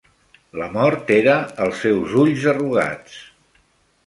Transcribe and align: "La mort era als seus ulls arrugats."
"La 0.61 0.69
mort 0.77 1.11
era 1.15 1.35
als 1.67 1.83
seus 1.83 2.17
ulls 2.23 2.49
arrugats." 2.55 3.21